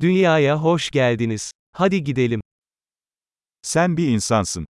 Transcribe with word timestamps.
Dünyaya 0.00 0.62
hoş 0.62 0.90
geldiniz. 0.90 1.50
Hadi 1.72 2.04
gidelim. 2.04 2.40
Sen 3.62 3.96
bir 3.96 4.08
insansın. 4.08 4.66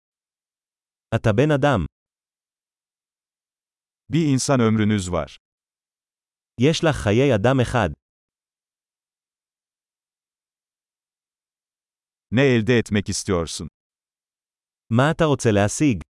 אתה 1.14 1.32
בן 1.36 1.50
אדם. 1.50 1.86
Bir 4.08 4.26
insan 4.26 4.60
ömrünüz 4.60 5.12
var. 5.12 5.36
יש 6.60 6.84
לך 6.84 6.96
חיי 6.96 7.34
אדם 7.34 7.60
אחד. 7.60 7.90
Ne 12.30 12.42
elde 12.42 12.78
etmek 12.78 13.08
istiyorsun? 13.08 13.68
מה 14.90 15.10
אתה 15.10 15.24
רוצה 15.24 15.50
להשיג? 15.50 16.02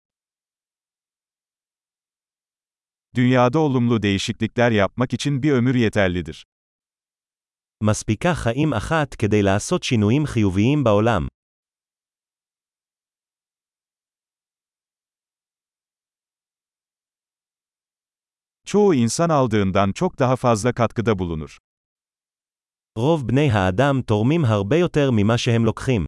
Dünyada 3.16 3.59
olumlu 3.59 4.02
değişiklikler 4.02 4.71
yapmak 4.71 5.14
için 5.14 5.43
bir 5.43 5.52
ömür 5.52 5.75
yeterlidir. 5.75 6.46
מספיקה 7.84 8.34
חיים 8.34 8.73
אחת 8.75 9.14
כדי 9.14 9.43
לעשות 9.43 9.82
שינויים 9.82 10.27
חיוביים 10.27 10.84
בעולם. 10.84 11.26
Çoğu 18.67 18.95
insan 18.95 19.31
aldığından 19.31 19.93
çok 19.93 20.18
daha 20.18 20.36
fazla 20.36 20.72
katkıda 20.72 21.18
bulunur. 21.18 21.58
רוב 22.99 23.29
בני 23.29 23.50
האדם 23.50 24.03
תורמים 24.03 24.45
הרבה 24.45 24.76
יותר 24.76 25.11
ממה 25.11 25.39
שהם 25.39 25.64
לוקחים. 25.64 26.07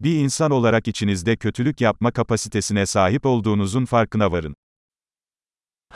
Bir 0.00 0.20
insan 0.24 0.50
olarak 0.50 0.88
içinizde 0.88 1.36
kötülük 1.36 1.80
yapma 1.80 2.10
kapasitesine 2.12 2.86
sahip 2.86 3.26
olduğunuzun 3.26 3.84
farkına 3.84 4.32
varın. 4.32 4.54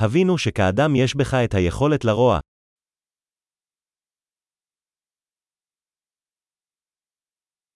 הבינו 0.05 0.37
שכאדם 0.37 0.95
יש 0.95 1.15
בך 1.15 1.33
את 1.45 1.53
היכולת 1.53 2.05
לרוע. 2.05 2.39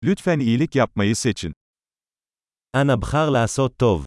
Lütfen 0.06 0.40
iyilik 0.40 0.76
yapmayı 0.76 1.16
seçin. 1.16 1.54
אנא 2.76 2.96
בחר 2.96 3.30
לעשות 3.30 3.78
טוב. 3.78 4.06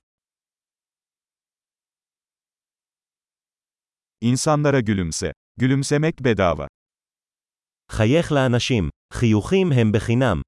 İnsanlara 4.20 4.80
gülümse. 4.80 5.32
Gülümsemek 5.56 6.24
bedava. 6.24 6.66
חייך 7.92 8.32
לאנשים. 8.32 8.90
חיוכים 9.12 9.72
הם 9.72 9.92
בחינם. 9.92 10.42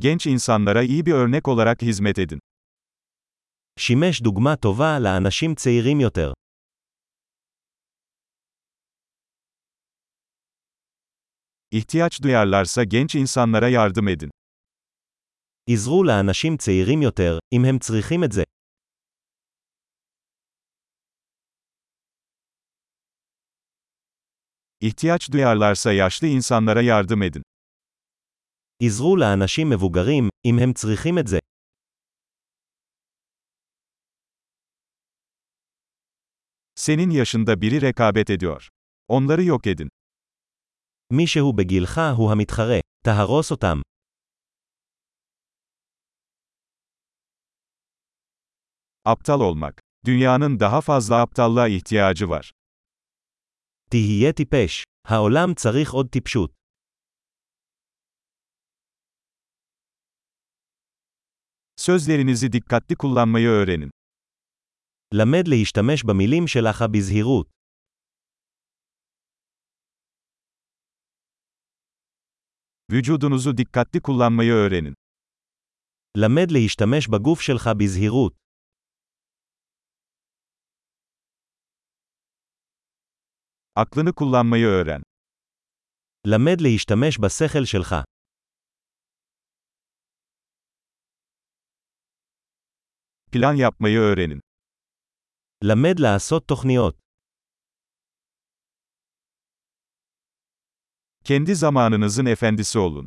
Genç 0.00 0.26
insanlara 0.26 0.82
iyi 0.82 1.06
bir 1.06 1.12
örnek 1.12 1.48
olarak 1.48 1.82
hizmet 1.82 2.18
edin. 2.18 2.38
שימש 3.78 4.22
דוגמה 4.22 4.56
טובה 4.56 4.98
לאנשים 4.98 5.54
צעירים 5.54 6.00
יותר. 6.00 6.32
İhtiyaç 11.70 12.22
duyarlarsa 12.22 12.84
genç 12.84 13.14
insanlara 13.14 13.68
yardım 13.68 14.08
edin. 14.08 14.30
עזרו 15.70 16.04
לאנשים 16.04 16.56
צעירים 16.56 17.02
יותר, 17.02 17.38
אם 17.52 17.64
הם 17.64 17.78
צריכים 17.78 18.24
את 18.24 18.32
זה. 18.32 18.44
İhtiyaç 24.80 25.32
duyarlarsa 25.32 25.92
yaşlı 25.92 26.26
insanlara 26.26 26.82
yardım 26.82 27.22
edin. 27.22 27.42
עזרו 28.82 29.16
לאנשים 29.16 29.70
מבוגרים, 29.70 30.28
אם 30.44 30.58
הם 30.62 30.72
צריכים 30.72 31.18
את 31.18 31.26
זה. 31.26 31.38
Senin 36.74 37.10
yaşında 37.10 37.60
biri 37.60 37.80
rekabet 37.80 38.30
ediyor. 38.30 38.68
Onları 39.08 39.42
yok 39.42 39.66
edin. 39.66 39.88
מישהו 41.10 41.52
בגילך 41.52 42.00
הוא 42.16 42.32
המתחרה. 42.32 42.80
תהרוס 43.04 43.52
אותם. 43.52 43.80
Aptal 49.04 49.40
olmak. 49.40 49.80
Dünyanın 50.06 50.60
daha 50.60 50.80
fazla 50.80 51.20
aptallığa 51.20 51.68
ihtiyacı 51.68 52.28
var. 52.28 52.50
תהיה 53.90 54.32
טיפש. 54.32 54.84
העולם 55.04 55.54
צריך 55.54 55.94
עוד 55.94 56.08
טיפשות. 56.10 56.50
Sözlerinizi 61.80 62.52
dikkatli 62.52 62.96
kullanmayı 62.96 63.48
öğrenin. 63.48 63.90
למד 65.14 65.48
להשתמש 65.48 66.04
במילים 66.04 66.48
שלך 66.48 66.82
בזהירות. 66.92 67.48
Vücudunuzu 72.90 73.56
dikkatli 73.58 74.00
kullanmayı 74.00 74.52
öğrenin. 74.52 74.94
למד 76.16 76.50
להשתמש 76.50 77.08
בגוף 77.08 77.40
שלך 77.40 77.66
בזהירות. 77.80 78.34
Aklını 83.74 84.12
kullanmayı 84.12 84.66
öğren. 84.66 85.02
למד 86.26 86.60
להשתמש 86.60 87.18
בשכל 87.18 87.64
שלך. 87.64 87.94
Plan 93.32 93.54
yapmayı 93.54 93.98
öğrenin. 93.98 94.40
למד 95.64 96.00
לעשות 96.00 96.48
תוכניות. 96.48 96.96
Kendi 101.24 101.54
zamanınızın 101.54 102.26
efendisi 102.26 102.78
olun. 102.78 103.06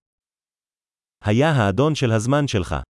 היה 1.22 1.50
האדון 1.52 1.94
של 1.94 2.12
הזמן 2.12 2.48
שלך. 2.48 2.84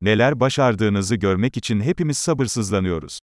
Neler 0.00 0.40
başardığınızı 0.40 1.16
görmek 1.16 1.56
için 1.56 1.80
hepimiz 1.80 2.18
sabırsızlanıyoruz. 2.18 3.18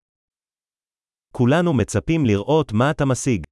כולנו 1.34 1.74
מצפים 1.74 2.26
לראות 2.26 2.74
מה 2.74 2.92
אתה 2.92 3.06
משיג. 3.06 3.44